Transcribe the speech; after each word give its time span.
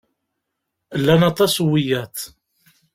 Llan 0.99 1.21
aṭas 1.29 1.53
n 1.61 1.65
wiyaḍ. 1.69 2.15